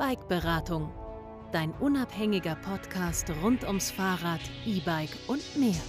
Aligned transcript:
Bike 0.00 0.28
Beratung, 0.28 0.90
dein 1.52 1.72
unabhängiger 1.72 2.54
Podcast 2.54 3.28
rund 3.42 3.64
ums 3.64 3.90
Fahrrad, 3.90 4.40
E-Bike 4.64 5.14
und 5.26 5.42
mehr. 5.58 5.82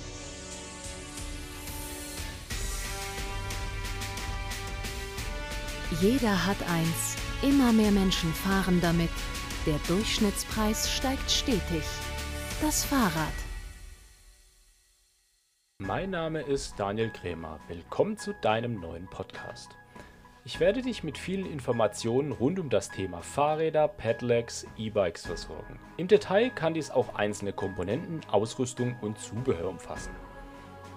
Jeder 6.02 6.45
hat 6.45 6.57
eins, 6.70 7.16
immer 7.41 7.71
mehr 7.71 7.91
Menschen 7.91 8.34
fahren 8.34 8.82
damit. 8.82 9.09
Der 9.66 9.79
Durchschnittspreis 9.88 10.91
steigt 10.91 11.32
stetig. 11.32 11.86
Das 12.62 12.84
Fahrrad. 12.84 13.32
Mein 15.78 16.09
Name 16.09 16.41
ist 16.41 16.78
Daniel 16.78 17.12
Krämer. 17.12 17.62
Willkommen 17.70 18.18
zu 18.18 18.34
deinem 18.41 18.78
neuen 18.82 19.07
Podcast. 19.07 19.70
Ich 20.44 20.60
werde 20.60 20.82
dich 20.82 21.04
mit 21.04 21.20
vielen 21.20 21.46
Informationen 21.46 22.32
rund 22.32 22.58
um 22.58 22.71
das 22.71 22.90
Thema 22.90 23.21
Fahrräder, 23.21 23.88
Pedelecs, 23.88 24.66
E-Bikes 24.76 25.27
versorgen. 25.27 25.80
Im 25.98 26.08
Detail 26.08 26.49
kann 26.49 26.73
dies 26.73 26.90
auch 26.90 27.13
einzelne 27.13 27.54
Komponenten, 27.54 28.22
Ausrüstung 28.32 28.96
und 29.02 29.20
Zubehör 29.20 29.70
umfassen. 29.70 30.16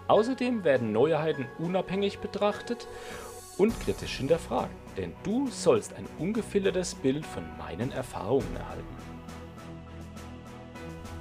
Außerdem 0.08 0.64
werden 0.64 0.92
Neuheiten 0.92 1.44
unabhängig 1.58 2.20
betrachtet 2.20 2.88
und 3.58 3.78
kritisch 3.80 4.16
hinterfragt, 4.16 4.74
denn 4.96 5.12
du 5.24 5.48
sollst 5.48 5.92
ein 5.92 6.06
ungefiltertes 6.18 6.94
Bild 6.94 7.26
von 7.26 7.44
meinen 7.58 7.92
Erfahrungen 7.92 8.56
erhalten. 8.56 8.96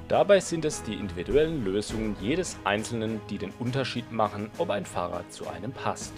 Dabei 0.08 0.40
sind 0.40 0.64
es 0.64 0.82
die 0.84 0.94
individuellen 0.94 1.66
Lösungen 1.66 2.16
jedes 2.22 2.58
Einzelnen, 2.64 3.20
die 3.30 3.38
den 3.38 3.52
Unterschied 3.60 4.14
machen, 4.14 4.50
ob 4.58 4.70
ein 4.70 4.86
Fahrrad 4.86 5.34
zu 5.34 5.46
einem 5.50 5.74
passt. 5.74 6.14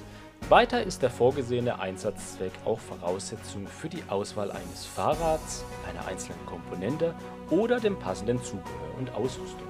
Weiter 0.50 0.84
ist 0.84 1.02
der 1.02 1.10
vorgesehene 1.10 1.80
Einsatzzweck 1.80 2.52
auch 2.66 2.80
Voraussetzung 2.80 3.66
für 3.66 3.90
die 3.90 4.04
Auswahl 4.10 4.52
eines 4.52 4.86
Fahrrads, 4.86 5.66
einer 5.90 6.08
einzelnen 6.08 6.46
Komponente 6.46 7.16
oder 7.50 7.80
dem 7.80 7.98
passenden 7.98 8.40
Zubehör 8.44 8.96
und 9.00 9.12
Ausrüstung. 9.16 9.68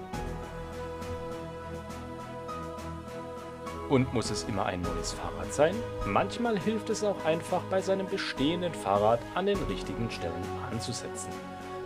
Und 3.87 4.13
muss 4.13 4.31
es 4.31 4.43
immer 4.49 4.65
ein 4.65 4.81
neues 4.81 5.13
Fahrrad 5.13 5.53
sein? 5.53 5.75
Manchmal 6.05 6.59
hilft 6.59 6.89
es 6.89 7.05
auch 7.05 7.23
einfach, 7.23 7.61
bei 7.69 7.81
seinem 7.81 8.07
bestehenden 8.07 8.73
Fahrrad 8.73 9.21
an 9.33 9.45
den 9.45 9.59
richtigen 9.69 10.11
Stellen 10.11 10.33
anzusetzen, 10.73 11.29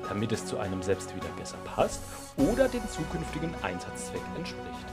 damit 0.07 0.31
es 0.31 0.47
zu 0.47 0.57
einem 0.57 0.81
selbst 0.81 1.15
wieder 1.15 1.29
besser 1.37 1.57
passt 1.63 2.01
oder 2.37 2.67
dem 2.67 2.89
zukünftigen 2.89 3.53
Einsatzzweck 3.61 4.23
entspricht. 4.35 4.87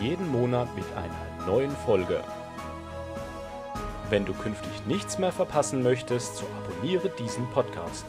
Jeden 0.00 0.28
Monat 0.32 0.74
mit 0.74 0.84
einer 0.96 1.46
neuen 1.46 1.70
Folge. 1.70 2.24
Wenn 4.10 4.24
du 4.24 4.34
künftig 4.34 4.86
nichts 4.86 5.18
mehr 5.18 5.30
verpassen 5.30 5.82
möchtest, 5.82 6.36
so 6.36 6.46
abonniere 6.64 7.10
diesen 7.10 7.48
Podcast. 7.50 8.04